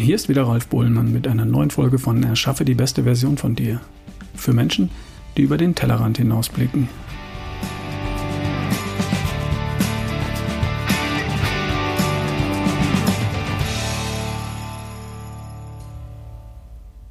Hier 0.00 0.14
ist 0.14 0.30
wieder 0.30 0.44
Ralf 0.44 0.68
Bohlmann 0.68 1.12
mit 1.12 1.28
einer 1.28 1.44
neuen 1.44 1.68
Folge 1.68 1.98
von 1.98 2.22
Erschaffe 2.22 2.64
die 2.64 2.74
beste 2.74 3.02
Version 3.02 3.36
von 3.36 3.54
dir. 3.54 3.82
Für 4.34 4.54
Menschen, 4.54 4.88
die 5.36 5.42
über 5.42 5.58
den 5.58 5.74
Tellerrand 5.74 6.16
hinausblicken. 6.16 6.88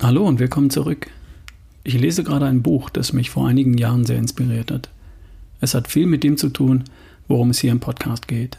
Hallo 0.02 0.26
und 0.26 0.40
willkommen 0.40 0.72
zurück. 0.72 1.12
Ich 1.84 1.94
lese 1.94 2.24
gerade 2.24 2.48
ein 2.48 2.64
Buch, 2.64 2.90
das 2.90 3.14
mich 3.14 3.30
vor 3.30 3.48
einigen 3.48 3.78
Jahren 3.78 4.04
sehr 4.04 4.18
inspiriert 4.18 4.72
hat. 4.72 4.90
Es 5.62 5.76
hat 5.76 5.88
viel 5.88 6.08
mit 6.08 6.24
dem 6.24 6.38
zu 6.38 6.50
tun, 6.50 6.86
worum 7.28 7.52
es 7.52 7.60
hier 7.60 7.72
im 7.72 7.82
Podcast 7.82 8.28
geht. 8.28 8.58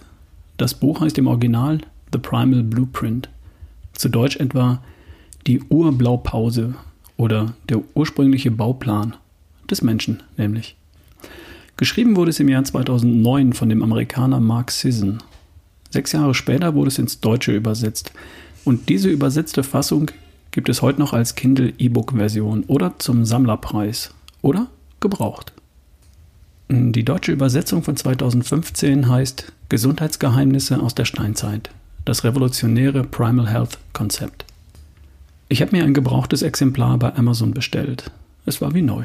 Das 0.56 0.74
Buch 0.74 1.00
heißt 1.00 1.18
im 1.18 1.26
Original 1.26 1.80
The 2.12 2.18
Primal 2.20 2.62
Blueprint 2.62 3.28
zu 4.00 4.08
Deutsch 4.08 4.36
etwa 4.36 4.82
die 5.46 5.60
Urblaupause 5.68 6.74
oder 7.18 7.52
der 7.68 7.82
ursprüngliche 7.94 8.50
Bauplan 8.50 9.14
des 9.70 9.82
Menschen 9.82 10.22
nämlich. 10.38 10.74
Geschrieben 11.76 12.16
wurde 12.16 12.30
es 12.30 12.40
im 12.40 12.48
Jahr 12.48 12.64
2009 12.64 13.52
von 13.52 13.68
dem 13.68 13.82
Amerikaner 13.82 14.40
Mark 14.40 14.70
Sisson. 14.70 15.18
Sechs 15.90 16.12
Jahre 16.12 16.34
später 16.34 16.74
wurde 16.74 16.88
es 16.88 16.98
ins 16.98 17.20
Deutsche 17.20 17.54
übersetzt 17.54 18.12
und 18.64 18.88
diese 18.88 19.10
übersetzte 19.10 19.62
Fassung 19.62 20.10
gibt 20.50 20.70
es 20.70 20.80
heute 20.80 20.98
noch 20.98 21.12
als 21.12 21.34
Kindle 21.34 21.74
E-Book-Version 21.76 22.64
oder 22.68 22.98
zum 22.98 23.26
Sammlerpreis 23.26 24.14
oder 24.40 24.68
gebraucht. 25.00 25.52
Die 26.68 27.04
deutsche 27.04 27.32
Übersetzung 27.32 27.82
von 27.82 27.96
2015 27.96 29.08
heißt 29.08 29.52
Gesundheitsgeheimnisse 29.68 30.80
aus 30.80 30.94
der 30.94 31.04
Steinzeit 31.04 31.70
das 32.10 32.24
revolutionäre 32.24 33.04
Primal 33.04 33.48
Health 33.48 33.78
Konzept. 33.92 34.44
Ich 35.48 35.62
habe 35.62 35.76
mir 35.76 35.84
ein 35.84 35.94
gebrauchtes 35.94 36.42
Exemplar 36.42 36.98
bei 36.98 37.14
Amazon 37.14 37.54
bestellt. 37.54 38.10
Es 38.44 38.60
war 38.60 38.74
wie 38.74 38.82
neu. 38.82 39.04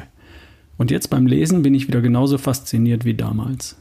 Und 0.76 0.90
jetzt 0.90 1.08
beim 1.08 1.24
Lesen 1.24 1.62
bin 1.62 1.72
ich 1.72 1.86
wieder 1.86 2.00
genauso 2.00 2.36
fasziniert 2.36 3.04
wie 3.04 3.14
damals. 3.14 3.76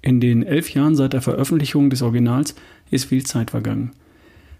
In 0.00 0.20
den 0.20 0.44
elf 0.44 0.72
Jahren 0.74 0.94
seit 0.94 1.12
der 1.12 1.22
Veröffentlichung 1.22 1.90
des 1.90 2.02
Originals 2.02 2.54
ist 2.92 3.06
viel 3.06 3.26
Zeit 3.26 3.50
vergangen. 3.50 3.90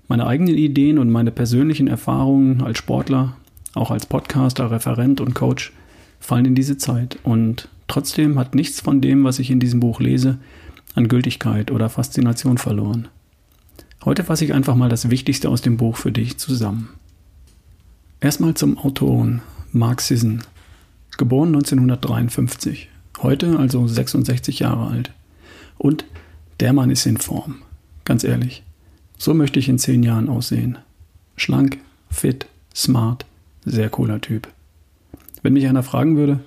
Meine 0.09 0.27
eigenen 0.27 0.59
Ideen 0.59 0.99
und 0.99 1.13
meine 1.13 1.31
persönlichen 1.31 1.87
Erfahrungen 1.87 2.61
als 2.61 2.79
Sportler, 2.79 3.37
auch 3.75 3.93
als 3.93 4.07
Podcaster, 4.07 4.73
Referent 4.73 5.21
und 5.21 5.35
Coach, 5.35 5.73
fallen 6.19 6.47
in 6.47 6.55
diese 6.57 6.77
Zeit. 6.77 7.21
Und 7.23 7.69
trotzdem 7.87 8.37
hat 8.37 8.57
nichts 8.57 8.81
von 8.81 9.01
dem, 9.01 9.23
was 9.23 9.39
ich 9.39 9.53
in 9.53 9.61
diesem 9.61 9.79
Buch 9.79 10.01
lese, 10.01 10.39
an 10.97 11.07
Gültigkeit 11.07 11.71
oder 11.71 11.89
Faszination 11.89 12.59
verloren. 12.59 13.07
Heute 14.05 14.25
fasse 14.25 14.45
ich 14.45 14.53
einfach 14.53 14.75
mal 14.75 14.89
das 14.89 15.11
Wichtigste 15.11 15.49
aus 15.49 15.63
dem 15.63 15.77
Buch 15.77 15.97
für 15.97 16.11
dich 16.11 16.37
zusammen. 16.37 16.89
Erstmal 18.21 18.55
zum 18.55 18.77
Autoren 18.79 19.43
Mark 19.71 20.01
Sisson, 20.01 20.43
geboren 21.17 21.51
1953, 21.51 22.89
heute 23.23 23.59
also 23.61 23.87
66 23.87 24.59
Jahre 24.59 24.89
alt. 24.89 25.13
Und 25.79 26.05
der 26.59 26.73
Mann 26.73 26.91
ist 26.91 27.07
in 27.07 27.17
Form, 27.17 27.63
ganz 28.05 28.25
ehrlich. 28.25 28.65
So 29.19 29.35
möchte 29.35 29.61
ich 29.61 29.69
in 29.69 29.79
zehn 29.79 30.03
Jahren 30.03 30.29
aussehen. 30.29 30.79
Schlank, 31.37 31.79
fit, 32.11 32.47
smart, 32.75 33.25
sehr 33.65 33.89
cooler 33.89 34.21
Typ. 34.21 34.49
Wenn 35.43 35.53
mich 35.53 35.69
einer 35.69 35.85
fragen 35.85 36.17
würde, 36.17 36.41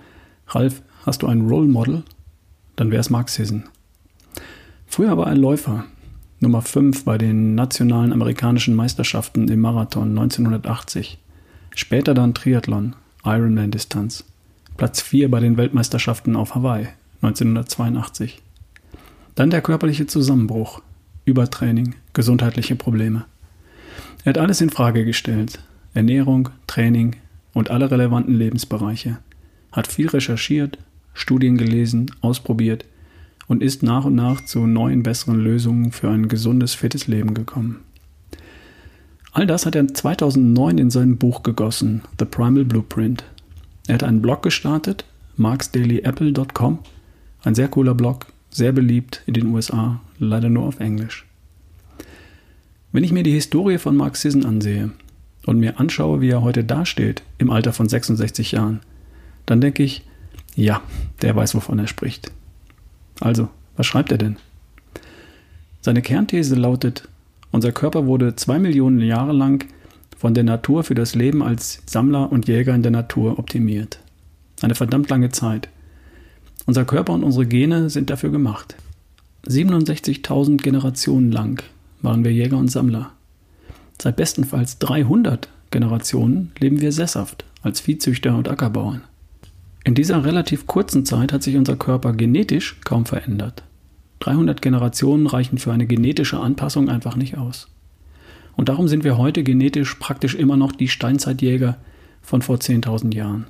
Ralf, 0.47 0.81
hast 1.05 1.21
du 1.21 1.27
ein 1.27 1.47
Role 1.47 1.67
Model? 1.69 2.03
Dann 2.75 2.91
wäre 2.91 2.99
es 2.99 3.09
Mark 3.09 3.29
Sisson. 3.29 3.63
Früher 4.87 5.17
war 5.17 5.27
er 5.27 5.35
Läufer, 5.35 5.85
Nummer 6.41 6.61
5 6.61 7.05
bei 7.05 7.17
den 7.17 7.55
nationalen 7.55 8.11
amerikanischen 8.11 8.75
Meisterschaften 8.75 9.47
im 9.47 9.61
Marathon 9.61 10.09
1980. 10.09 11.17
Später 11.73 12.13
dann 12.13 12.33
Triathlon, 12.33 12.95
Ironman-Distanz. 13.23 14.25
Platz 14.75 15.01
4 15.01 15.31
bei 15.31 15.39
den 15.39 15.55
Weltmeisterschaften 15.55 16.35
auf 16.35 16.53
Hawaii 16.53 16.87
1982. 17.21 18.41
Dann 19.35 19.49
der 19.49 19.61
körperliche 19.61 20.07
Zusammenbruch, 20.07 20.81
Übertraining, 21.23 21.95
gesundheitliche 22.11 22.75
Probleme. 22.75 23.25
Er 24.25 24.31
hat 24.31 24.37
alles 24.37 24.59
in 24.59 24.69
Frage 24.69 25.05
gestellt. 25.05 25.59
Ernährung, 25.93 26.49
Training 26.67 27.15
und 27.53 27.71
alle 27.71 27.89
relevanten 27.89 28.35
Lebensbereiche. 28.35 29.19
Hat 29.71 29.87
viel 29.87 30.09
recherchiert, 30.09 30.77
Studien 31.13 31.57
gelesen, 31.57 32.11
ausprobiert 32.19 32.85
und 33.47 33.61
ist 33.61 33.83
nach 33.83 34.05
und 34.05 34.15
nach 34.15 34.41
zu 34.41 34.65
neuen, 34.65 35.03
besseren 35.03 35.39
Lösungen 35.39 35.91
für 35.91 36.09
ein 36.09 36.27
gesundes, 36.27 36.73
fittes 36.73 37.07
Leben 37.07 37.33
gekommen. 37.33 37.81
All 39.31 39.45
das 39.45 39.65
hat 39.65 39.75
er 39.75 39.87
2009 39.87 40.77
in 40.77 40.89
sein 40.89 41.17
Buch 41.17 41.43
gegossen, 41.43 42.01
The 42.19 42.25
Primal 42.25 42.63
Blueprint. 42.63 43.25
Er 43.87 43.95
hat 43.95 44.03
einen 44.03 44.21
Blog 44.21 44.41
gestartet, 44.43 45.05
marksdailyapple.com, 45.35 46.79
ein 47.43 47.55
sehr 47.55 47.67
cooler 47.67 47.93
Blog, 47.93 48.27
sehr 48.49 48.71
beliebt 48.71 49.21
in 49.25 49.33
den 49.33 49.47
USA, 49.47 49.99
leider 50.19 50.49
nur 50.49 50.63
auf 50.63 50.79
Englisch. 50.79 51.25
Wenn 52.93 53.03
ich 53.03 53.11
mir 53.11 53.23
die 53.23 53.33
Historie 53.33 53.77
von 53.77 53.97
Mark 53.97 54.15
Sisson 54.15 54.45
ansehe 54.45 54.91
und 55.45 55.59
mir 55.59 55.81
anschaue, 55.81 56.21
wie 56.21 56.29
er 56.29 56.41
heute 56.41 56.63
dasteht, 56.63 57.23
im 57.37 57.49
Alter 57.49 57.73
von 57.73 57.89
66 57.89 58.53
Jahren, 58.53 58.79
dann 59.45 59.59
denke 59.59 59.83
ich, 59.83 60.03
ja, 60.55 60.81
der 61.21 61.35
weiß, 61.35 61.55
wovon 61.55 61.77
er 61.77 61.87
spricht. 61.87 62.31
Also, 63.19 63.49
was 63.77 63.85
schreibt 63.85 64.11
er 64.11 64.17
denn? 64.17 64.37
Seine 65.81 66.01
Kernthese 66.01 66.55
lautet, 66.55 67.07
unser 67.51 67.71
Körper 67.71 68.05
wurde 68.05 68.35
zwei 68.35 68.59
Millionen 68.59 68.99
Jahre 68.99 69.31
lang 69.31 69.65
von 70.17 70.33
der 70.33 70.43
Natur 70.43 70.83
für 70.83 70.95
das 70.95 71.15
Leben 71.15 71.43
als 71.43 71.81
Sammler 71.85 72.31
und 72.31 72.47
Jäger 72.47 72.73
in 72.73 72.83
der 72.83 72.91
Natur 72.91 73.39
optimiert. 73.39 73.99
Eine 74.61 74.75
verdammt 74.75 75.09
lange 75.09 75.29
Zeit. 75.29 75.69
Unser 76.65 76.85
Körper 76.85 77.13
und 77.13 77.23
unsere 77.23 77.45
Gene 77.45 77.89
sind 77.89 78.09
dafür 78.09 78.31
gemacht. 78.31 78.75
67.000 79.47 80.57
Generationen 80.57 81.31
lang 81.31 81.63
waren 82.01 82.23
wir 82.23 82.33
Jäger 82.33 82.57
und 82.57 82.71
Sammler. 82.71 83.11
Seit 84.01 84.15
bestenfalls 84.15 84.79
300 84.79 85.47
Generationen 85.71 86.51
leben 86.59 86.81
wir 86.81 86.91
sesshaft 86.91 87.45
als 87.61 87.79
Viehzüchter 87.79 88.35
und 88.35 88.49
Ackerbauern. 88.49 89.01
In 89.85 89.93
dieser 89.93 90.25
relativ 90.25 90.65
kurzen 90.65 91.05
Zeit 91.05 91.31
hat 91.31 91.43
sich 91.43 91.55
unser 91.57 91.75
Körper 91.75 92.11
genetisch 92.11 92.77
kaum 92.83 93.05
verändert. 93.05 93.63
300 94.19 94.59
Generationen 94.59 95.27
reichen 95.27 95.59
für 95.59 95.71
eine 95.71 95.85
genetische 95.85 96.39
Anpassung 96.39 96.89
einfach 96.89 97.15
nicht 97.15 97.37
aus. 97.37 97.67
Und 98.55 98.67
darum 98.67 98.87
sind 98.87 99.03
wir 99.03 99.19
heute 99.19 99.43
genetisch 99.43 99.93
praktisch 99.93 100.33
immer 100.33 100.57
noch 100.57 100.71
die 100.71 100.87
Steinzeitjäger 100.87 101.77
von 102.23 102.41
vor 102.41 102.55
10.000 102.55 103.13
Jahren. 103.13 103.45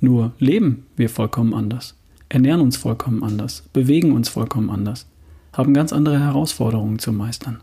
Nur 0.00 0.32
leben 0.40 0.86
wir 0.96 1.08
vollkommen 1.08 1.54
anders, 1.54 1.94
ernähren 2.28 2.62
uns 2.62 2.76
vollkommen 2.76 3.22
anders, 3.22 3.62
bewegen 3.72 4.10
uns 4.10 4.28
vollkommen 4.28 4.70
anders, 4.70 5.06
haben 5.52 5.72
ganz 5.72 5.92
andere 5.92 6.18
Herausforderungen 6.18 6.98
zu 6.98 7.12
meistern. 7.12 7.60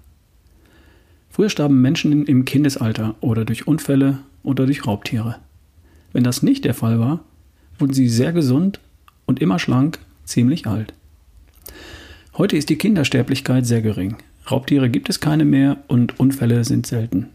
Früher 1.30 1.50
starben 1.50 1.82
Menschen 1.82 2.26
im 2.26 2.46
Kindesalter 2.46 3.16
oder 3.20 3.44
durch 3.44 3.68
Unfälle 3.68 4.20
oder 4.44 4.66
durch 4.66 4.88
Raubtiere. 4.88 5.36
Wenn 6.14 6.24
das 6.24 6.42
nicht 6.42 6.64
der 6.64 6.74
Fall 6.74 7.00
war, 7.00 7.20
wurden 7.84 7.94
sie 7.94 8.08
sehr 8.08 8.32
gesund 8.32 8.80
und 9.26 9.42
immer 9.42 9.60
schlank, 9.60 10.00
ziemlich 10.24 10.68
alt. 10.68 10.94
Heute 12.38 12.56
ist 12.56 12.70
die 12.70 12.78
Kindersterblichkeit 12.78 13.66
sehr 13.66 13.82
gering. 13.82 14.16
Raubtiere 14.50 14.90
gibt 14.90 15.10
es 15.10 15.20
keine 15.20 15.44
mehr 15.44 15.84
und 15.90 16.18
Unfälle 16.18 16.64
sind 16.64 16.88
selten. 16.88 17.28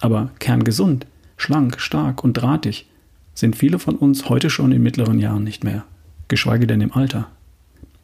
Aber 0.00 0.30
kerngesund, 0.38 1.06
schlank, 1.36 1.78
stark 1.78 2.24
und 2.24 2.32
drahtig 2.32 2.86
sind 3.34 3.54
viele 3.54 3.78
von 3.78 3.96
uns 3.96 4.30
heute 4.30 4.48
schon 4.48 4.72
in 4.72 4.82
mittleren 4.82 5.18
Jahren 5.18 5.44
nicht 5.44 5.62
mehr, 5.62 5.84
geschweige 6.28 6.66
denn 6.66 6.80
im 6.80 6.94
Alter. 6.94 7.28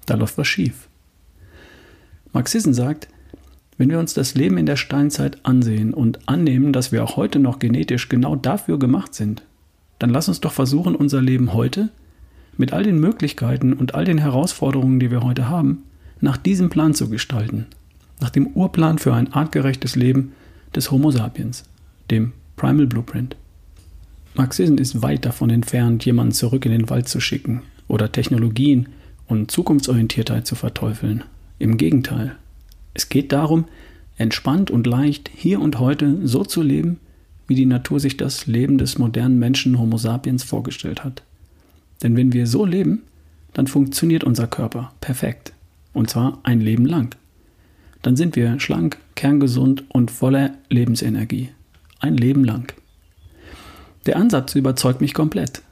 Da 0.04 0.16
läuft 0.16 0.36
was 0.36 0.46
schief. 0.46 0.88
Marxisen 2.34 2.74
sagt, 2.74 3.08
wenn 3.78 3.88
wir 3.88 3.98
uns 3.98 4.12
das 4.12 4.34
Leben 4.34 4.58
in 4.58 4.66
der 4.66 4.76
Steinzeit 4.76 5.38
ansehen 5.42 5.94
und 5.94 6.28
annehmen, 6.28 6.74
dass 6.74 6.92
wir 6.92 7.02
auch 7.02 7.16
heute 7.16 7.38
noch 7.38 7.58
genetisch 7.58 8.10
genau 8.10 8.36
dafür 8.36 8.78
gemacht 8.78 9.14
sind, 9.14 9.42
dann 9.98 10.10
lass 10.10 10.28
uns 10.28 10.40
doch 10.40 10.52
versuchen, 10.52 10.94
unser 10.94 11.20
Leben 11.20 11.52
heute 11.52 11.90
mit 12.56 12.72
all 12.72 12.82
den 12.82 12.98
Möglichkeiten 12.98 13.72
und 13.72 13.94
all 13.94 14.04
den 14.04 14.18
Herausforderungen, 14.18 15.00
die 15.00 15.10
wir 15.10 15.22
heute 15.22 15.48
haben, 15.48 15.84
nach 16.20 16.36
diesem 16.36 16.70
Plan 16.70 16.94
zu 16.94 17.08
gestalten. 17.08 17.66
Nach 18.20 18.30
dem 18.30 18.48
Urplan 18.48 18.98
für 18.98 19.14
ein 19.14 19.32
artgerechtes 19.32 19.94
Leben 19.94 20.32
des 20.74 20.90
Homo 20.90 21.10
sapiens, 21.10 21.64
dem 22.10 22.32
Primal 22.56 22.86
Blueprint. 22.86 23.36
Marxismus 24.34 24.80
ist 24.80 25.02
weit 25.02 25.24
davon 25.24 25.50
entfernt, 25.50 26.04
jemanden 26.04 26.32
zurück 26.32 26.64
in 26.66 26.72
den 26.72 26.90
Wald 26.90 27.08
zu 27.08 27.20
schicken 27.20 27.62
oder 27.86 28.10
Technologien 28.10 28.88
und 29.26 29.50
Zukunftsorientiertheit 29.50 30.46
zu 30.46 30.54
verteufeln. 30.54 31.24
Im 31.58 31.76
Gegenteil. 31.76 32.36
Es 32.94 33.08
geht 33.08 33.32
darum, 33.32 33.66
entspannt 34.16 34.70
und 34.70 34.86
leicht 34.86 35.30
hier 35.34 35.60
und 35.60 35.78
heute 35.78 36.26
so 36.26 36.44
zu 36.44 36.62
leben, 36.62 36.98
wie 37.48 37.54
die 37.54 37.66
Natur 37.66 37.98
sich 37.98 38.16
das 38.16 38.46
Leben 38.46 38.78
des 38.78 38.98
modernen 38.98 39.38
Menschen 39.38 39.78
Homo 39.78 39.96
sapiens 39.96 40.44
vorgestellt 40.44 41.02
hat. 41.02 41.22
Denn 42.02 42.16
wenn 42.16 42.32
wir 42.32 42.46
so 42.46 42.64
leben, 42.64 43.02
dann 43.54 43.66
funktioniert 43.66 44.22
unser 44.22 44.46
Körper 44.46 44.92
perfekt. 45.00 45.52
Und 45.92 46.10
zwar 46.10 46.38
ein 46.44 46.60
Leben 46.60 46.86
lang. 46.86 47.16
Dann 48.02 48.14
sind 48.14 48.36
wir 48.36 48.60
schlank, 48.60 48.98
kerngesund 49.16 49.84
und 49.88 50.10
voller 50.10 50.52
Lebensenergie. 50.68 51.48
ein 52.00 52.16
Leben 52.16 52.44
lang. 52.44 52.72
Der 54.06 54.16
Ansatz 54.16 54.54
überzeugt 54.54 55.00
mich 55.00 55.14
komplett, 55.14 55.62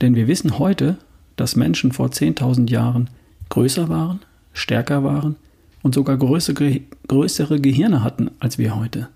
denn 0.00 0.16
wir 0.16 0.26
wissen 0.26 0.58
heute, 0.58 0.98
dass 1.36 1.54
Menschen 1.54 1.92
vor 1.92 2.08
10.000 2.08 2.68
Jahren 2.68 3.08
größer 3.50 3.88
waren, 3.88 4.18
stärker 4.52 5.04
waren 5.04 5.36
und 5.82 5.94
sogar 5.94 6.16
größere, 6.16 6.80
größere 7.06 7.60
Gehirne 7.60 8.02
hatten 8.02 8.32
als 8.40 8.58
wir 8.58 8.74
heute. 8.74 9.08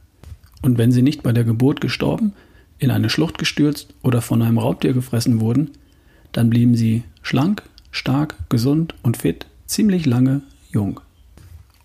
Und 0.62 0.78
wenn 0.78 0.92
sie 0.92 1.02
nicht 1.02 1.22
bei 1.22 1.32
der 1.32 1.44
Geburt 1.44 1.80
gestorben, 1.80 2.32
in 2.78 2.90
eine 2.90 3.10
Schlucht 3.10 3.38
gestürzt 3.38 3.94
oder 4.02 4.20
von 4.22 4.42
einem 4.42 4.58
Raubtier 4.58 4.92
gefressen 4.92 5.40
wurden, 5.40 5.70
dann 6.32 6.50
blieben 6.50 6.74
sie 6.74 7.02
schlank, 7.22 7.62
stark, 7.90 8.36
gesund 8.48 8.94
und 9.02 9.16
fit, 9.16 9.46
ziemlich 9.66 10.06
lange 10.06 10.42
jung. 10.70 11.00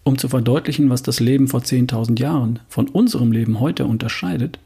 Um 0.04 0.18
zu 0.18 0.30
verdeutlichen, 0.30 0.89
was 0.89 1.04
das 1.04 1.19
Leben 1.19 1.48
vor 1.48 1.62
10.000 1.62 2.19
Jahren 2.19 2.60
von 2.69 2.88
unserem 2.88 3.31
Leben 3.31 3.60
heute 3.60 3.86
unterscheidet 3.86 4.60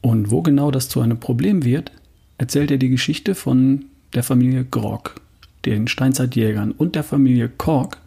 und 0.00 0.30
wo 0.30 0.42
genau 0.42 0.70
das 0.70 0.88
zu 0.88 1.00
einem 1.00 1.20
Problem 1.20 1.64
wird, 1.64 1.92
erzählt 2.38 2.70
er 2.70 2.78
die 2.78 2.88
Geschichte 2.88 3.34
von 3.34 3.86
der 4.14 4.22
Familie 4.22 4.64
Grog, 4.64 5.20
den 5.64 5.88
Steinzeitjägern 5.88 6.72
und 6.72 6.94
der 6.94 7.04
Familie 7.04 7.48
Kork, 7.48 7.98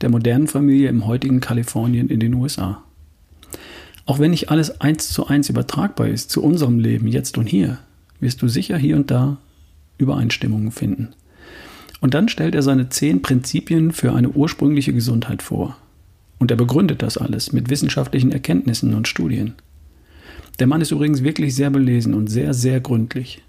der 0.00 0.08
modernen 0.08 0.48
Familie 0.48 0.88
im 0.88 1.06
heutigen 1.06 1.40
Kalifornien 1.40 2.08
in 2.08 2.20
den 2.20 2.34
USA. 2.34 2.82
Auch 4.10 4.18
wenn 4.18 4.32
nicht 4.32 4.50
alles 4.50 4.80
eins 4.80 5.08
zu 5.10 5.28
eins 5.28 5.50
übertragbar 5.50 6.08
ist 6.08 6.30
zu 6.30 6.42
unserem 6.42 6.80
Leben 6.80 7.06
jetzt 7.06 7.38
und 7.38 7.46
hier, 7.46 7.78
wirst 8.18 8.42
du 8.42 8.48
sicher 8.48 8.76
hier 8.76 8.96
und 8.96 9.08
da 9.08 9.36
Übereinstimmungen 9.98 10.72
finden. 10.72 11.10
Und 12.00 12.14
dann 12.14 12.28
stellt 12.28 12.56
er 12.56 12.62
seine 12.62 12.88
zehn 12.88 13.22
Prinzipien 13.22 13.92
für 13.92 14.12
eine 14.12 14.30
ursprüngliche 14.30 14.92
Gesundheit 14.92 15.42
vor. 15.42 15.76
Und 16.40 16.50
er 16.50 16.56
begründet 16.56 17.02
das 17.02 17.18
alles 17.18 17.52
mit 17.52 17.70
wissenschaftlichen 17.70 18.32
Erkenntnissen 18.32 18.94
und 18.94 19.06
Studien. 19.06 19.54
Der 20.58 20.66
Mann 20.66 20.80
ist 20.80 20.90
übrigens 20.90 21.22
wirklich 21.22 21.54
sehr 21.54 21.70
belesen 21.70 22.12
und 22.12 22.26
sehr, 22.26 22.52
sehr 22.52 22.80
gründlich. 22.80 23.44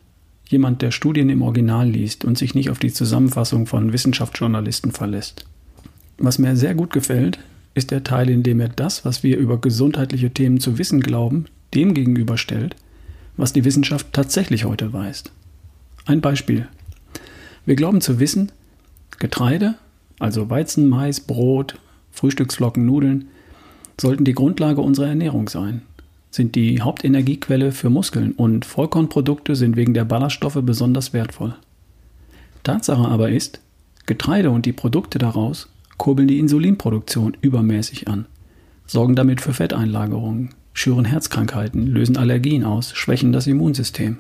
Jemand, 0.48 0.84
der 0.84 0.92
Studien 0.92 1.30
im 1.32 1.42
Original 1.42 1.90
liest 1.90 2.24
und 2.24 2.38
sich 2.38 2.54
nicht 2.54 2.70
auf 2.70 2.78
die 2.78 2.94
Zusammenfassung 2.94 3.66
von 3.66 3.94
Wissenschaftsjournalisten 3.94 4.92
verlässt. 4.92 5.44
Was 6.20 6.38
mir 6.38 6.56
sehr 6.56 6.76
gut 6.76 6.94
gefällt, 6.94 7.40
ist 7.74 7.92
der 7.92 8.04
Teil, 8.04 8.30
in 8.30 8.44
dem 8.44 8.60
er 8.60 8.70
das, 8.70 9.06
was 9.06 9.24
wir 9.24 9.38
über 9.38 9.60
gesundheitliche 9.60 10.32
Themen 10.32 10.60
zu 10.60 10.78
wissen 10.78 11.02
glauben, 11.02 11.46
dem 11.74 11.94
gegenüberstellt, 11.94 12.76
was 13.38 13.54
die 13.54 13.64
Wissenschaft 13.64 14.08
tatsächlich 14.12 14.66
heute 14.66 14.92
weiß. 14.92 15.24
Ein 16.06 16.22
Beispiel. 16.22 16.68
Wir 17.66 17.76
glauben 17.76 18.02
zu 18.02 18.20
wissen, 18.20 18.52
Getreide, 19.20 19.76
also 20.20 20.50
Weizen, 20.50 20.90
Mais, 20.90 21.20
Brot, 21.20 21.80
Frühstücksflocken, 22.12 22.86
Nudeln, 22.86 23.28
sollten 24.00 24.26
die 24.26 24.34
Grundlage 24.34 24.82
unserer 24.82 25.08
Ernährung 25.08 25.48
sein, 25.48 25.84
sind 26.32 26.56
die 26.56 26.82
Hauptenergiequelle 26.82 27.72
für 27.72 27.90
Muskeln 27.90 28.32
und 28.34 28.66
Vollkornprodukte 28.66 29.56
sind 29.56 29.76
wegen 29.76 29.94
der 29.94 30.06
Ballaststoffe 30.06 30.60
besonders 30.62 31.14
wertvoll. 31.14 31.56
Tatsache 32.64 33.08
aber 33.08 33.30
ist, 33.30 33.62
Getreide 34.06 34.50
und 34.50 34.66
die 34.66 34.74
Produkte 34.74 35.20
daraus 35.20 35.70
kurbeln 36.02 36.28
die 36.28 36.40
Insulinproduktion 36.40 37.38
übermäßig 37.42 38.08
an, 38.08 38.26
sorgen 38.88 39.16
damit 39.16 39.40
für 39.40 39.54
Fetteinlagerungen, 39.54 40.50
schüren 40.74 41.06
Herzkrankheiten, 41.06 41.86
lösen 41.86 42.18
Allergien 42.18 42.64
aus, 42.64 42.92
schwächen 42.96 43.32
das 43.32 43.46
Immunsystem. 43.46 44.18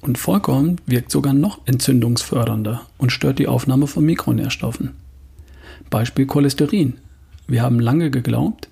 Und 0.00 0.16
Vollkorn 0.16 0.76
wirkt 0.86 1.10
sogar 1.10 1.32
noch 1.32 1.58
entzündungsfördernder 1.66 2.82
und 2.98 3.10
stört 3.10 3.40
die 3.40 3.48
Aufnahme 3.48 3.88
von 3.88 4.04
Mikronährstoffen. 4.04 4.90
Beispiel 5.90 6.26
Cholesterin. 6.26 6.98
Wir 7.48 7.62
haben 7.62 7.80
lange 7.80 8.12
geglaubt, 8.12 8.68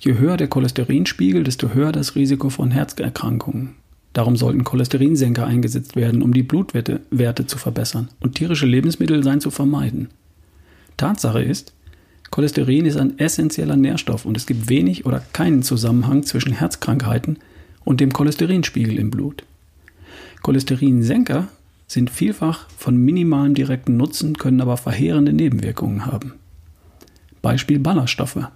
je 0.00 0.16
höher 0.16 0.38
der 0.38 0.48
Cholesterinspiegel, 0.48 1.44
desto 1.44 1.74
höher 1.74 1.92
das 1.92 2.14
Risiko 2.14 2.48
von 2.48 2.70
Herzerkrankungen. 2.70 3.74
Darum 4.14 4.36
sollten 4.36 4.64
Cholesterinsenker 4.64 5.46
eingesetzt 5.46 5.96
werden, 5.96 6.22
um 6.22 6.32
die 6.32 6.44
Blutwerte 6.44 7.02
Werte 7.10 7.44
zu 7.44 7.58
verbessern 7.58 8.08
und 8.20 8.36
tierische 8.36 8.64
Lebensmittel 8.64 9.22
seien 9.22 9.42
zu 9.42 9.50
vermeiden. 9.50 10.08
Tatsache 10.96 11.42
ist, 11.42 11.74
Cholesterin 12.30 12.86
ist 12.86 12.96
ein 12.96 13.18
essentieller 13.18 13.76
Nährstoff 13.76 14.24
und 14.24 14.36
es 14.36 14.46
gibt 14.46 14.68
wenig 14.68 15.04
oder 15.04 15.22
keinen 15.32 15.62
Zusammenhang 15.62 16.22
zwischen 16.22 16.52
Herzkrankheiten 16.52 17.38
und 17.84 18.00
dem 18.00 18.12
Cholesterinspiegel 18.12 18.98
im 18.98 19.10
Blut. 19.10 19.44
Cholesterinsenker 20.42 21.48
sind 21.88 22.08
vielfach 22.08 22.68
von 22.76 22.96
minimalem 22.96 23.54
direkten 23.54 23.96
Nutzen, 23.96 24.38
können 24.38 24.60
aber 24.60 24.76
verheerende 24.76 25.32
Nebenwirkungen 25.32 26.06
haben. 26.06 26.34
Beispiel 27.42 27.80
Ballaststoffe. 27.80 28.48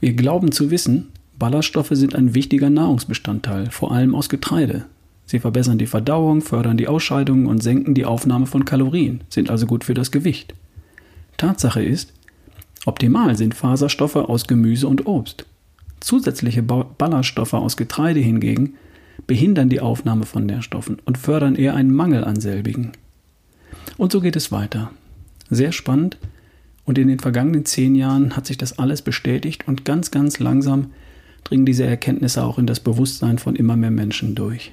Wir 0.00 0.14
glauben 0.14 0.50
zu 0.50 0.70
wissen, 0.70 1.08
Ballaststoffe 1.38 1.92
sind 1.92 2.14
ein 2.14 2.34
wichtiger 2.34 2.70
Nahrungsbestandteil, 2.70 3.70
vor 3.70 3.92
allem 3.92 4.14
aus 4.14 4.30
Getreide. 4.30 4.86
Sie 5.26 5.38
verbessern 5.38 5.78
die 5.78 5.86
Verdauung, 5.86 6.40
fördern 6.40 6.78
die 6.78 6.88
Ausscheidungen 6.88 7.46
und 7.46 7.62
senken 7.62 7.94
die 7.94 8.06
Aufnahme 8.06 8.46
von 8.46 8.64
Kalorien, 8.64 9.20
sind 9.28 9.50
also 9.50 9.66
gut 9.66 9.84
für 9.84 9.94
das 9.94 10.10
Gewicht. 10.10 10.54
Tatsache 11.36 11.82
ist, 11.82 12.12
optimal 12.86 13.36
sind 13.36 13.54
Faserstoffe 13.54 14.16
aus 14.16 14.46
Gemüse 14.46 14.88
und 14.88 15.06
Obst. 15.06 15.46
Zusätzliche 16.00 16.62
Ballaststoffe 16.62 17.54
aus 17.54 17.76
Getreide 17.76 18.20
hingegen 18.20 18.74
behindern 19.26 19.68
die 19.68 19.80
Aufnahme 19.80 20.24
von 20.24 20.46
Nährstoffen 20.46 20.98
und 21.04 21.18
fördern 21.18 21.56
eher 21.56 21.74
einen 21.74 21.92
Mangel 21.92 22.24
an 22.24 22.40
selbigen. 22.40 22.92
Und 23.96 24.12
so 24.12 24.20
geht 24.20 24.36
es 24.36 24.50
weiter. 24.50 24.90
Sehr 25.50 25.72
spannend, 25.72 26.16
und 26.90 26.98
in 26.98 27.06
den 27.06 27.20
vergangenen 27.20 27.64
zehn 27.64 27.94
Jahren 27.94 28.36
hat 28.36 28.46
sich 28.46 28.58
das 28.58 28.80
alles 28.80 29.02
bestätigt 29.02 29.68
und 29.68 29.84
ganz, 29.84 30.10
ganz 30.10 30.40
langsam 30.40 30.90
dringen 31.44 31.64
diese 31.64 31.84
Erkenntnisse 31.84 32.42
auch 32.42 32.58
in 32.58 32.66
das 32.66 32.80
Bewusstsein 32.80 33.38
von 33.38 33.54
immer 33.54 33.76
mehr 33.76 33.92
Menschen 33.92 34.34
durch. 34.34 34.72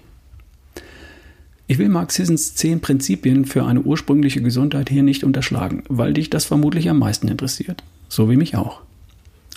Ich 1.67 1.77
will 1.77 1.89
Mark 1.89 2.11
Sissons 2.11 2.55
zehn 2.55 2.79
Prinzipien 2.79 3.45
für 3.45 3.65
eine 3.65 3.81
ursprüngliche 3.81 4.41
Gesundheit 4.41 4.89
hier 4.89 5.03
nicht 5.03 5.23
unterschlagen, 5.23 5.83
weil 5.89 6.13
dich 6.13 6.29
das 6.29 6.45
vermutlich 6.45 6.89
am 6.89 6.97
meisten 6.97 7.27
interessiert. 7.27 7.83
So 8.09 8.29
wie 8.29 8.37
mich 8.37 8.55
auch. 8.55 8.81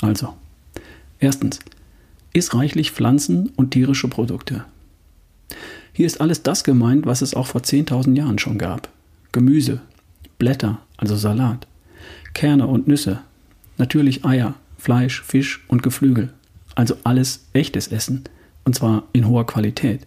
Also, 0.00 0.35
erstens, 1.19 1.61
iss 2.32 2.55
reichlich 2.55 2.93
Pflanzen 2.93 3.50
und 3.56 3.70
tierische 3.70 4.08
Produkte. 4.08 4.64
Hier 5.93 6.06
ist 6.06 6.20
alles 6.20 6.43
das 6.43 6.64
gemeint, 6.64 7.06
was 7.06 7.23
es 7.23 7.35
auch 7.35 7.47
vor 7.47 7.61
10.000 7.61 8.17
Jahren 8.17 8.38
schon 8.38 8.58
gab. 8.58 8.88
Gemüse, 9.32 9.81
Blätter, 10.38 10.79
also 10.97 11.17
Salat, 11.17 11.67
Kerne 12.35 12.67
und 12.67 12.88
Nüsse, 12.88 13.20
natürlich 13.79 14.25
Eier, 14.25 14.54
Fleisch, 14.78 15.23
Fisch 15.23 15.64
und 15.69 15.83
Geflügel, 15.83 16.33
also 16.75 16.97
alles 17.04 17.47
echtes 17.52 17.88
Essen, 17.88 18.25
und 18.64 18.75
zwar 18.75 19.04
in 19.12 19.26
hoher 19.26 19.47
Qualität. 19.47 20.07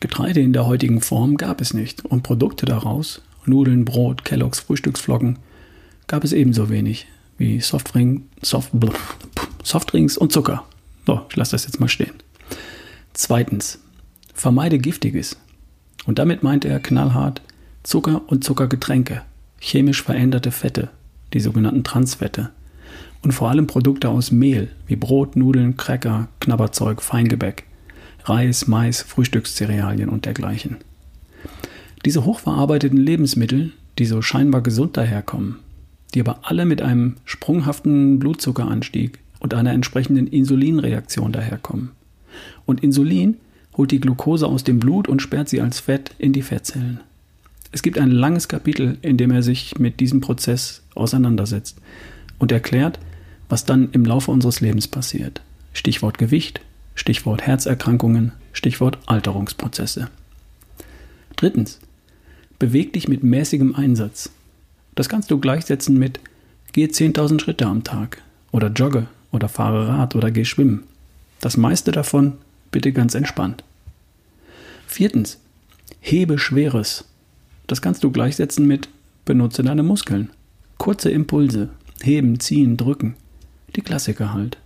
Getreide 0.00 0.40
in 0.40 0.52
der 0.52 0.66
heutigen 0.66 1.00
Form 1.00 1.36
gab 1.36 1.60
es 1.60 1.74
nicht 1.74 2.04
und 2.04 2.22
Produkte 2.22 2.66
daraus, 2.66 3.22
Nudeln, 3.46 3.84
Brot, 3.84 4.24
Kelloggs, 4.24 4.60
Frühstücksflocken, 4.60 5.38
gab 6.06 6.22
es 6.24 6.32
ebenso 6.32 6.68
wenig 6.68 7.06
wie 7.38 7.60
Softdrink, 7.60 8.24
Soft, 8.42 8.72
Softdrinks 9.62 10.18
und 10.18 10.32
Zucker. 10.32 10.64
So, 11.06 11.22
ich 11.30 11.36
lasse 11.36 11.52
das 11.52 11.64
jetzt 11.64 11.80
mal 11.80 11.88
stehen. 11.88 12.12
Zweitens, 13.14 13.78
vermeide 14.34 14.78
Giftiges. 14.78 15.36
Und 16.04 16.18
damit 16.18 16.42
meint 16.42 16.64
er 16.64 16.80
knallhart 16.80 17.42
Zucker 17.82 18.22
und 18.26 18.44
Zuckergetränke, 18.44 19.22
chemisch 19.60 20.02
veränderte 20.02 20.50
Fette, 20.50 20.90
die 21.32 21.40
sogenannten 21.40 21.84
Transfette. 21.84 22.50
Und 23.22 23.32
vor 23.32 23.48
allem 23.50 23.66
Produkte 23.66 24.08
aus 24.08 24.30
Mehl, 24.30 24.68
wie 24.86 24.96
Brot, 24.96 25.36
Nudeln, 25.36 25.76
Cracker, 25.76 26.28
Knabberzeug, 26.40 27.02
Feingebäck, 27.02 27.64
Reis, 28.24 28.66
Mais, 28.66 29.02
Frühstückscerealien 29.02 30.08
und 30.08 30.26
dergleichen. 30.26 30.76
Diese 32.04 32.24
hochverarbeiteten 32.24 32.98
Lebensmittel, 32.98 33.72
die 33.98 34.06
so 34.06 34.22
scheinbar 34.22 34.60
gesund 34.60 34.96
daherkommen, 34.96 35.56
die 36.14 36.20
aber 36.20 36.40
alle 36.42 36.64
mit 36.64 36.82
einem 36.82 37.16
sprunghaften 37.24 38.18
Blutzuckeranstieg 38.18 39.18
und 39.40 39.54
einer 39.54 39.72
entsprechenden 39.72 40.26
Insulinreaktion 40.26 41.32
daherkommen. 41.32 41.90
Und 42.66 42.82
Insulin 42.82 43.36
holt 43.76 43.90
die 43.90 44.00
Glucose 44.00 44.46
aus 44.46 44.64
dem 44.64 44.80
Blut 44.80 45.08
und 45.08 45.22
sperrt 45.22 45.48
sie 45.48 45.60
als 45.60 45.80
Fett 45.80 46.12
in 46.18 46.32
die 46.32 46.42
Fettzellen. 46.42 47.00
Es 47.70 47.82
gibt 47.82 47.98
ein 47.98 48.10
langes 48.10 48.48
Kapitel, 48.48 48.98
in 49.02 49.16
dem 49.16 49.30
er 49.30 49.42
sich 49.42 49.78
mit 49.78 50.00
diesem 50.00 50.20
Prozess 50.20 50.82
auseinandersetzt 50.94 51.78
und 52.38 52.50
erklärt, 52.50 52.98
was 53.48 53.64
dann 53.64 53.90
im 53.92 54.04
Laufe 54.04 54.30
unseres 54.30 54.60
Lebens 54.60 54.88
passiert. 54.88 55.42
Stichwort 55.72 56.18
Gewicht, 56.18 56.60
Stichwort 56.94 57.42
Herzerkrankungen, 57.42 58.32
Stichwort 58.52 58.98
Alterungsprozesse. 59.06 60.10
Drittens, 61.36 61.78
beweg 62.58 62.92
dich 62.94 63.06
mit 63.06 63.22
mäßigem 63.22 63.74
Einsatz. 63.74 64.30
Das 64.98 65.08
kannst 65.08 65.30
du 65.30 65.38
gleichsetzen 65.38 65.96
mit 65.96 66.18
gehe 66.72 66.88
10.000 66.88 67.40
Schritte 67.40 67.66
am 67.66 67.84
Tag 67.84 68.20
oder 68.50 68.66
jogge 68.66 69.06
oder 69.30 69.48
fahre 69.48 69.86
Rad 69.86 70.16
oder 70.16 70.32
geh 70.32 70.44
schwimmen. 70.44 70.82
Das 71.40 71.56
meiste 71.56 71.92
davon 71.92 72.32
bitte 72.72 72.90
ganz 72.92 73.14
entspannt. 73.14 73.62
Viertens, 74.88 75.38
hebe 76.00 76.36
Schweres. 76.36 77.04
Das 77.68 77.80
kannst 77.80 78.02
du 78.02 78.10
gleichsetzen 78.10 78.66
mit 78.66 78.88
benutze 79.24 79.62
deine 79.62 79.84
Muskeln. 79.84 80.30
Kurze 80.78 81.10
Impulse. 81.10 81.68
Heben, 82.02 82.40
ziehen, 82.40 82.76
drücken. 82.76 83.14
Die 83.76 83.82
Klassiker 83.82 84.32
halt. 84.32 84.58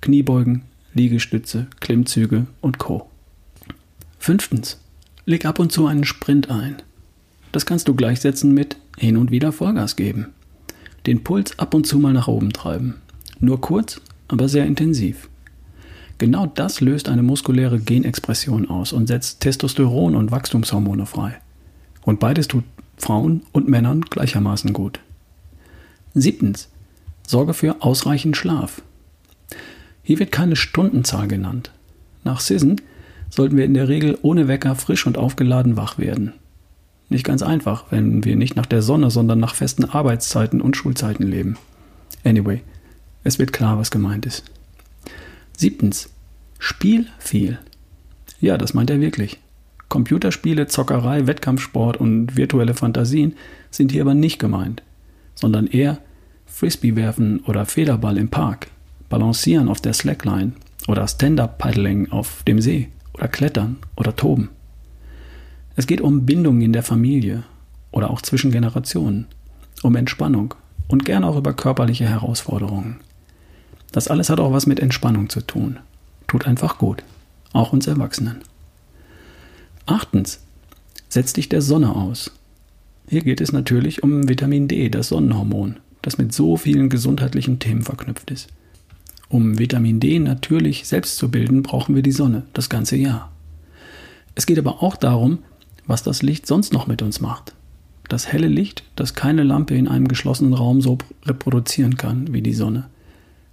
Kniebeugen, 0.00 0.62
Liegestütze, 0.94 1.66
Klimmzüge 1.80 2.46
und 2.62 2.78
Co. 2.78 3.10
Fünftens, 4.18 4.80
leg 5.26 5.44
ab 5.44 5.58
und 5.58 5.72
zu 5.72 5.86
einen 5.86 6.04
Sprint 6.04 6.48
ein. 6.48 6.76
Das 7.52 7.66
kannst 7.66 7.86
du 7.86 7.94
gleichsetzen 7.94 8.54
mit 8.54 8.78
hin 8.98 9.16
und 9.16 9.30
wieder 9.30 9.52
Vollgas 9.52 9.96
geben. 9.96 10.28
Den 11.06 11.24
Puls 11.24 11.58
ab 11.58 11.74
und 11.74 11.86
zu 11.86 11.98
mal 11.98 12.12
nach 12.12 12.28
oben 12.28 12.52
treiben. 12.52 12.94
Nur 13.40 13.60
kurz, 13.60 14.00
aber 14.28 14.48
sehr 14.48 14.66
intensiv. 14.66 15.28
Genau 16.18 16.46
das 16.46 16.80
löst 16.80 17.08
eine 17.08 17.22
muskuläre 17.22 17.80
Genexpression 17.80 18.68
aus 18.70 18.92
und 18.92 19.08
setzt 19.08 19.40
Testosteron 19.40 20.14
und 20.14 20.30
Wachstumshormone 20.30 21.06
frei. 21.06 21.36
Und 22.02 22.20
beides 22.20 22.48
tut 22.48 22.64
Frauen 22.96 23.42
und 23.52 23.68
Männern 23.68 24.02
gleichermaßen 24.02 24.72
gut. 24.72 25.00
Siebtens. 26.14 26.68
Sorge 27.26 27.54
für 27.54 27.82
ausreichend 27.82 28.36
Schlaf. 28.36 28.82
Hier 30.02 30.18
wird 30.18 30.30
keine 30.30 30.56
Stundenzahl 30.56 31.26
genannt. 31.26 31.70
Nach 32.22 32.40
Sisson 32.40 32.80
sollten 33.30 33.56
wir 33.56 33.64
in 33.64 33.74
der 33.74 33.88
Regel 33.88 34.18
ohne 34.22 34.46
Wecker 34.46 34.76
frisch 34.76 35.06
und 35.06 35.18
aufgeladen 35.18 35.76
wach 35.76 35.98
werden. 35.98 36.32
Nicht 37.08 37.24
ganz 37.24 37.42
einfach, 37.42 37.84
wenn 37.90 38.24
wir 38.24 38.36
nicht 38.36 38.56
nach 38.56 38.66
der 38.66 38.82
Sonne, 38.82 39.10
sondern 39.10 39.38
nach 39.38 39.54
festen 39.54 39.84
Arbeitszeiten 39.84 40.60
und 40.60 40.76
Schulzeiten 40.76 41.26
leben. 41.26 41.56
Anyway, 42.24 42.62
es 43.22 43.38
wird 43.38 43.52
klar, 43.52 43.78
was 43.78 43.90
gemeint 43.90 44.26
ist. 44.26 44.44
Siebtens. 45.56 46.10
Spiel 46.58 47.06
viel. 47.18 47.58
Ja, 48.40 48.56
das 48.56 48.74
meint 48.74 48.90
er 48.90 49.00
wirklich. 49.00 49.38
Computerspiele, 49.88 50.66
Zockerei, 50.66 51.26
Wettkampfsport 51.26 51.98
und 51.98 52.36
virtuelle 52.36 52.74
Fantasien 52.74 53.34
sind 53.70 53.92
hier 53.92 54.02
aber 54.02 54.14
nicht 54.14 54.38
gemeint, 54.38 54.82
sondern 55.34 55.66
eher 55.66 55.98
Frisbee 56.46 56.96
werfen 56.96 57.40
oder 57.40 57.66
Federball 57.66 58.16
im 58.16 58.28
Park, 58.28 58.68
Balancieren 59.08 59.68
auf 59.68 59.80
der 59.80 59.92
Slackline 59.92 60.52
oder 60.88 61.06
Stand-up-Paddling 61.06 62.10
auf 62.10 62.42
dem 62.44 62.60
See 62.60 62.88
oder 63.12 63.28
Klettern 63.28 63.76
oder 63.96 64.16
Toben. 64.16 64.50
Es 65.76 65.86
geht 65.86 66.00
um 66.00 66.24
Bindungen 66.24 66.62
in 66.62 66.72
der 66.72 66.82
Familie 66.82 67.44
oder 67.90 68.10
auch 68.10 68.22
zwischen 68.22 68.50
Generationen, 68.50 69.26
um 69.82 69.96
Entspannung 69.96 70.54
und 70.88 71.04
gern 71.04 71.24
auch 71.24 71.36
über 71.36 71.52
körperliche 71.52 72.06
Herausforderungen. 72.06 73.00
Das 73.92 74.08
alles 74.08 74.28
hat 74.28 74.40
auch 74.40 74.52
was 74.52 74.66
mit 74.66 74.80
Entspannung 74.80 75.28
zu 75.28 75.40
tun. 75.40 75.78
Tut 76.26 76.46
einfach 76.46 76.78
gut, 76.78 77.02
auch 77.52 77.72
uns 77.72 77.86
Erwachsenen. 77.86 78.42
Achtens, 79.86 80.40
setz 81.08 81.32
dich 81.32 81.48
der 81.48 81.62
Sonne 81.62 81.94
aus. 81.94 82.32
Hier 83.08 83.22
geht 83.22 83.40
es 83.40 83.52
natürlich 83.52 84.02
um 84.02 84.28
Vitamin 84.28 84.68
D, 84.68 84.88
das 84.88 85.08
Sonnenhormon, 85.08 85.76
das 86.02 86.18
mit 86.18 86.32
so 86.32 86.56
vielen 86.56 86.88
gesundheitlichen 86.88 87.58
Themen 87.58 87.82
verknüpft 87.82 88.30
ist. 88.30 88.48
Um 89.28 89.58
Vitamin 89.58 90.00
D 90.00 90.18
natürlich 90.18 90.86
selbst 90.86 91.16
zu 91.16 91.30
bilden, 91.30 91.62
brauchen 91.62 91.94
wir 91.94 92.02
die 92.02 92.12
Sonne 92.12 92.44
das 92.52 92.68
ganze 92.68 92.96
Jahr. 92.96 93.30
Es 94.34 94.46
geht 94.46 94.58
aber 94.58 94.82
auch 94.82 94.96
darum, 94.96 95.38
was 95.86 96.02
das 96.02 96.22
Licht 96.22 96.46
sonst 96.46 96.72
noch 96.72 96.86
mit 96.86 97.02
uns 97.02 97.20
macht. 97.20 97.54
Das 98.08 98.30
helle 98.30 98.48
Licht, 98.48 98.84
das 98.96 99.14
keine 99.14 99.42
Lampe 99.42 99.74
in 99.74 99.88
einem 99.88 100.08
geschlossenen 100.08 100.54
Raum 100.54 100.80
so 100.80 100.98
reproduzieren 101.24 101.96
kann 101.96 102.32
wie 102.32 102.42
die 102.42 102.52
Sonne. 102.52 102.88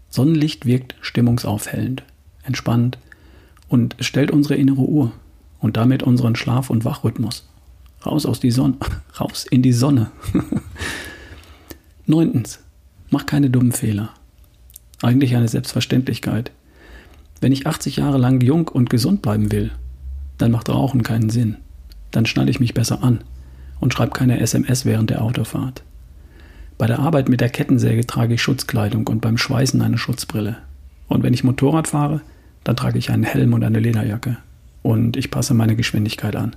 Sonnenlicht 0.10 0.66
wirkt 0.66 0.96
stimmungsaufhellend, 1.02 2.04
entspannt 2.44 2.98
und 3.70 3.96
stellt 4.02 4.32
unsere 4.32 4.56
innere 4.56 4.82
Uhr 4.82 5.14
und 5.60 5.78
damit 5.78 6.04
unseren 6.04 6.36
Schlaf- 6.36 6.70
und 6.70 6.84
Wachrhythmus. 6.84 7.48
Raus 8.06 8.26
aus 8.26 8.40
die 8.40 8.52
Sonne, 8.52 8.76
raus 9.20 9.46
in 9.50 9.62
die 9.62 9.74
Sonne. 9.74 10.12
Neuntens, 12.06 12.60
mach 13.10 13.26
keine 13.26 13.50
dummen 13.50 13.72
Fehler. 13.72 14.10
Eigentlich 15.02 15.36
eine 15.36 15.48
Selbstverständlichkeit. 15.48 16.52
Wenn 17.40 17.54
ich 17.54 17.66
80 17.66 17.98
Jahre 17.98 18.18
lang 18.18 18.42
jung 18.42 18.68
und 18.68 18.90
gesund 18.90 19.22
bleiben 19.22 19.52
will, 19.52 19.72
dann 20.38 20.52
macht 20.52 20.70
Rauchen 20.70 21.04
keinen 21.04 21.30
Sinn 21.30 21.58
dann 22.12 22.26
schneide 22.26 22.52
ich 22.52 22.60
mich 22.60 22.74
besser 22.74 23.04
an 23.04 23.24
und 23.80 23.94
schreibe 23.94 24.12
keine 24.12 24.40
SMS 24.40 24.86
während 24.86 25.10
der 25.10 25.24
Autofahrt. 25.24 25.84
Bei 26.78 26.88
der 26.88 27.00
Arbeit 27.00 27.30
mit 27.30 27.42
der 27.42 27.50
Kettensäge 27.50 28.08
trage 28.08 28.36
ich 28.36 28.42
Schutzkleidung 28.42 29.08
und 29.08 29.22
beim 29.22 29.38
Schweißen 29.38 29.82
eine 29.82 29.98
Schutzbrille. 29.98 30.58
Und 31.08 31.24
wenn 31.24 31.34
ich 31.34 31.44
Motorrad 31.44 31.88
fahre, 31.88 32.22
dann 32.64 32.76
trage 32.76 32.98
ich 32.98 33.12
einen 33.12 33.24
Helm 33.24 33.54
und 33.54 33.64
eine 33.64 33.80
Lederjacke. 33.80 34.38
Und 34.82 35.16
ich 35.18 35.30
passe 35.30 35.54
meine 35.54 35.76
Geschwindigkeit 35.76 36.36
an. 36.36 36.56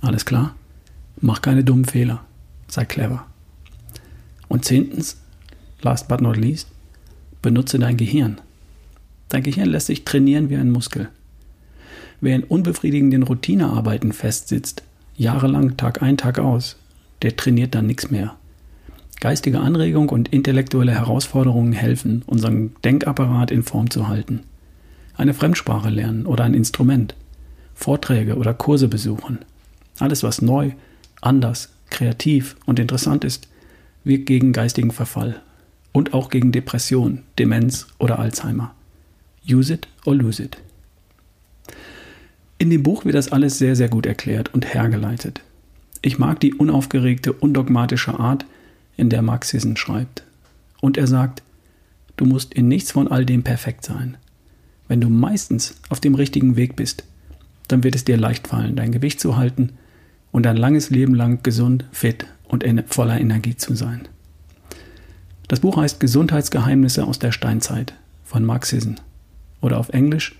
Alles 0.00 0.24
klar? 0.24 0.54
Mach 1.20 1.42
keine 1.42 1.64
dummen 1.64 1.84
Fehler. 1.84 2.24
Sei 2.68 2.84
clever. 2.84 3.26
Und 4.48 4.64
zehntens, 4.64 5.18
last 5.82 6.08
but 6.08 6.20
not 6.20 6.36
least, 6.36 6.68
benutze 7.42 7.78
dein 7.78 7.96
Gehirn. 7.96 8.40
Dein 9.28 9.42
Gehirn 9.42 9.68
lässt 9.68 9.86
sich 9.86 10.04
trainieren 10.04 10.50
wie 10.50 10.56
ein 10.56 10.70
Muskel. 10.70 11.08
Wer 12.22 12.36
in 12.36 12.44
unbefriedigenden 12.44 13.24
Routinearbeiten 13.24 14.12
festsitzt, 14.12 14.84
jahrelang 15.16 15.76
Tag 15.76 16.02
ein, 16.02 16.16
Tag 16.16 16.38
aus, 16.38 16.76
der 17.20 17.36
trainiert 17.36 17.74
dann 17.74 17.88
nichts 17.88 18.12
mehr. 18.12 18.36
Geistige 19.20 19.58
Anregung 19.58 20.08
und 20.08 20.28
intellektuelle 20.28 20.92
Herausforderungen 20.92 21.72
helfen, 21.72 22.22
unseren 22.26 22.76
Denkapparat 22.84 23.50
in 23.50 23.64
Form 23.64 23.90
zu 23.90 24.06
halten. 24.06 24.44
Eine 25.16 25.34
Fremdsprache 25.34 25.90
lernen 25.90 26.26
oder 26.26 26.44
ein 26.44 26.54
Instrument, 26.54 27.16
Vorträge 27.74 28.36
oder 28.36 28.54
Kurse 28.54 28.86
besuchen. 28.86 29.40
Alles, 29.98 30.22
was 30.22 30.40
neu, 30.42 30.70
anders, 31.20 31.70
kreativ 31.90 32.54
und 32.66 32.78
interessant 32.78 33.24
ist, 33.24 33.48
wirkt 34.04 34.26
gegen 34.26 34.52
geistigen 34.52 34.92
Verfall 34.92 35.42
und 35.90 36.14
auch 36.14 36.30
gegen 36.30 36.52
Depression, 36.52 37.24
Demenz 37.36 37.88
oder 37.98 38.20
Alzheimer. 38.20 38.76
Use 39.44 39.74
it 39.74 39.88
or 40.04 40.14
lose 40.14 40.40
it. 40.40 40.58
In 42.62 42.70
dem 42.70 42.84
Buch 42.84 43.04
wird 43.04 43.16
das 43.16 43.32
alles 43.32 43.58
sehr, 43.58 43.74
sehr 43.74 43.88
gut 43.88 44.06
erklärt 44.06 44.54
und 44.54 44.72
hergeleitet. 44.72 45.40
Ich 46.00 46.20
mag 46.20 46.38
die 46.38 46.54
unaufgeregte, 46.54 47.32
undogmatische 47.32 48.20
Art, 48.20 48.46
in 48.96 49.10
der 49.10 49.20
Marx 49.20 49.48
Sisson 49.48 49.76
schreibt. 49.76 50.22
Und 50.80 50.96
er 50.96 51.08
sagt, 51.08 51.42
du 52.16 52.24
musst 52.24 52.54
in 52.54 52.68
nichts 52.68 52.92
von 52.92 53.08
all 53.08 53.26
dem 53.26 53.42
perfekt 53.42 53.84
sein. 53.84 54.16
Wenn 54.86 55.00
du 55.00 55.08
meistens 55.08 55.74
auf 55.88 55.98
dem 55.98 56.14
richtigen 56.14 56.54
Weg 56.54 56.76
bist, 56.76 57.02
dann 57.66 57.82
wird 57.82 57.96
es 57.96 58.04
dir 58.04 58.16
leicht 58.16 58.46
fallen, 58.46 58.76
dein 58.76 58.92
Gewicht 58.92 59.18
zu 59.18 59.36
halten 59.36 59.70
und 60.30 60.46
ein 60.46 60.56
langes 60.56 60.88
Leben 60.88 61.16
lang 61.16 61.42
gesund, 61.42 61.84
fit 61.90 62.26
und 62.46 62.64
voller 62.86 63.20
Energie 63.20 63.56
zu 63.56 63.74
sein. 63.74 64.02
Das 65.48 65.58
Buch 65.58 65.78
heißt 65.78 65.98
Gesundheitsgeheimnisse 65.98 67.04
aus 67.08 67.18
der 67.18 67.32
Steinzeit 67.32 67.94
von 68.24 68.44
Marx 68.44 68.68
Sisson 68.68 69.00
oder 69.60 69.80
auf 69.80 69.88
Englisch 69.88 70.36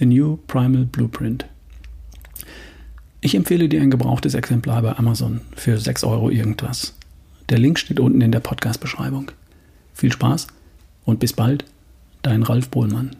The 0.00 0.06
New 0.06 0.38
Primal 0.48 0.86
Blueprint. 0.86 1.46
Ich 3.24 3.36
empfehle 3.36 3.68
dir 3.68 3.80
ein 3.80 3.92
gebrauchtes 3.92 4.34
Exemplar 4.34 4.82
bei 4.82 4.98
Amazon 4.98 5.42
für 5.54 5.78
6 5.78 6.02
Euro 6.02 6.28
irgendwas. 6.28 6.96
Der 7.50 7.58
Link 7.58 7.78
steht 7.78 8.00
unten 8.00 8.20
in 8.20 8.32
der 8.32 8.40
Podcast-Beschreibung. 8.40 9.30
Viel 9.94 10.10
Spaß 10.10 10.48
und 11.04 11.20
bis 11.20 11.32
bald, 11.32 11.64
dein 12.22 12.42
Ralf 12.42 12.68
Bohlmann. 12.68 13.14